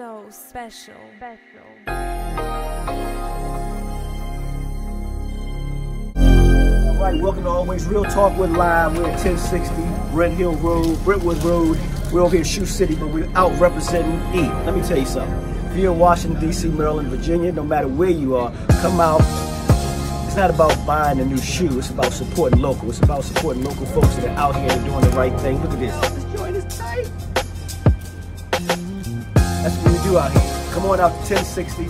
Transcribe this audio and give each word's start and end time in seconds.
so 0.00 0.24
special. 0.30 0.94
special. 1.18 1.60
All 6.16 7.02
right, 7.04 7.20
welcome 7.20 7.42
to 7.42 7.50
Always 7.50 7.84
Real 7.86 8.04
Talk 8.04 8.34
with 8.38 8.50
Live. 8.52 8.96
We're 8.96 9.10
at 9.10 9.22
1060 9.22 10.16
Red 10.16 10.32
Hill 10.32 10.54
Road, 10.54 11.04
Brentwood 11.04 11.42
Road. 11.44 11.78
We're 12.10 12.22
over 12.22 12.30
here 12.30 12.38
in 12.38 12.44
Shoe 12.44 12.64
City, 12.64 12.94
but 12.94 13.08
we're 13.08 13.30
out 13.34 13.52
representing 13.60 14.18
E. 14.34 14.48
Let 14.64 14.74
me 14.74 14.80
tell 14.80 14.96
you 14.96 15.04
something. 15.04 15.70
If 15.70 15.76
you're 15.76 15.92
in 15.92 15.98
Washington, 15.98 16.40
D.C., 16.40 16.68
Maryland, 16.68 17.08
Virginia, 17.08 17.52
no 17.52 17.62
matter 17.62 17.86
where 17.86 18.08
you 18.08 18.36
are, 18.36 18.50
come 18.80 19.00
out. 19.00 19.20
It's 20.26 20.36
not 20.36 20.48
about 20.48 20.86
buying 20.86 21.20
a 21.20 21.26
new 21.26 21.36
shoe. 21.36 21.78
It's 21.78 21.90
about 21.90 22.14
supporting 22.14 22.62
local. 22.62 22.88
It's 22.88 23.00
about 23.00 23.24
supporting 23.24 23.64
local 23.64 23.84
folks 23.84 24.14
that 24.16 24.28
are 24.28 24.38
out 24.38 24.56
here 24.56 24.70
and 24.70 24.82
doing 24.82 25.02
the 25.02 25.10
right 25.10 25.38
thing. 25.42 25.60
Look 25.60 25.72
at 25.72 25.78
this. 25.78 26.29
Do 30.10 30.18
out 30.18 30.32
here. 30.32 30.72
Come 30.72 30.86
on 30.86 30.98
out 30.98 31.12
to 31.26 31.34
1060 31.34 31.86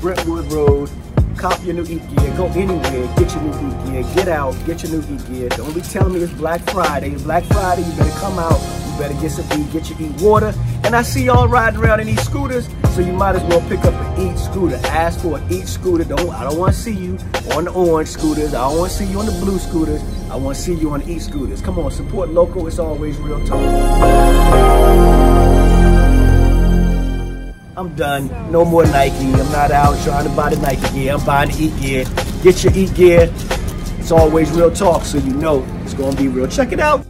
Brentwood 0.00 0.52
Road. 0.52 0.88
Cop 1.36 1.60
your 1.64 1.74
new 1.74 1.82
Eat 1.82 2.08
gear. 2.14 2.32
Go 2.36 2.46
anywhere. 2.54 3.12
Get 3.16 3.34
your 3.34 3.42
new 3.42 3.50
Eat 3.50 3.84
gear. 3.84 4.14
Get 4.14 4.28
out. 4.28 4.54
Get 4.64 4.84
your 4.84 4.92
new 4.92 5.16
Eat 5.16 5.26
gear. 5.26 5.48
Don't 5.48 5.74
be 5.74 5.80
telling 5.80 6.12
me 6.12 6.20
it's 6.20 6.32
Black 6.34 6.60
Friday. 6.70 7.10
It's 7.10 7.24
Black 7.24 7.42
Friday. 7.46 7.82
You 7.82 7.92
better 7.96 8.16
come 8.20 8.38
out. 8.38 8.60
You 8.60 8.98
better 9.00 9.20
get 9.20 9.32
some 9.32 9.60
Eat. 9.60 9.72
Get 9.72 9.90
your 9.90 10.00
Eat 10.00 10.22
water. 10.22 10.54
And 10.84 10.94
I 10.94 11.02
see 11.02 11.24
y'all 11.24 11.48
riding 11.48 11.80
around 11.80 11.98
in 11.98 12.06
these 12.06 12.22
scooters, 12.22 12.68
so 12.94 13.00
you 13.00 13.12
might 13.12 13.34
as 13.34 13.42
well 13.42 13.60
pick 13.68 13.80
up 13.80 13.94
an 13.94 14.28
Eat 14.28 14.38
scooter. 14.38 14.76
Ask 14.84 15.18
for 15.18 15.38
an 15.38 15.52
Eat 15.52 15.66
scooter. 15.66 16.04
Don't 16.04 16.30
I 16.30 16.44
don't 16.44 16.58
want 16.58 16.74
to 16.74 16.80
see 16.80 16.94
you 16.94 17.18
on 17.56 17.64
the 17.64 17.72
orange 17.72 18.10
scooters. 18.10 18.54
I 18.54 18.68
don't 18.68 18.78
want 18.78 18.92
to 18.92 18.98
see 18.98 19.06
you 19.06 19.18
on 19.18 19.26
the 19.26 19.32
blue 19.32 19.58
scooters. 19.58 20.00
I 20.30 20.36
want 20.36 20.56
to 20.56 20.62
see 20.62 20.74
you 20.74 20.90
on 20.90 21.00
the 21.00 21.10
Eat 21.10 21.22
scooters. 21.22 21.60
Come 21.60 21.80
on, 21.80 21.90
support 21.90 22.28
local. 22.28 22.68
It's 22.68 22.78
always 22.78 23.18
real 23.18 23.44
talk. 23.44 24.57
I'm 27.78 27.94
done. 27.94 28.26
No 28.50 28.64
more 28.64 28.84
Nike. 28.86 29.32
I'm 29.34 29.52
not 29.52 29.70
out 29.70 29.96
trying 30.02 30.28
to 30.28 30.34
buy 30.34 30.52
the 30.52 30.60
Nike 30.60 30.82
gear. 30.94 31.14
I'm 31.14 31.24
buying 31.24 31.48
the 31.52 31.62
Eat 31.62 31.80
gear. 31.80 32.04
Get 32.42 32.64
your 32.64 32.72
Eat 32.72 32.92
gear. 32.96 33.32
It's 34.00 34.10
always 34.10 34.50
real 34.50 34.72
talk, 34.72 35.04
so 35.04 35.18
you 35.18 35.32
know 35.34 35.64
it's 35.84 35.94
going 35.94 36.16
to 36.16 36.20
be 36.20 36.26
real. 36.26 36.48
Check 36.48 36.72
it 36.72 36.80
out. 36.80 37.06